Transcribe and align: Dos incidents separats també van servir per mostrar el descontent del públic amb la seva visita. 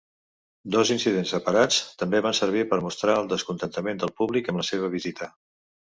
Dos 0.75 0.91
incidents 0.95 1.33
separats 1.35 1.77
també 2.03 2.21
van 2.27 2.37
servir 2.39 2.63
per 2.71 2.81
mostrar 2.87 3.19
el 3.25 3.29
descontent 3.35 3.93
del 4.05 4.17
públic 4.23 4.51
amb 4.55 4.63
la 4.63 4.67
seva 4.71 4.91
visita. 4.99 5.33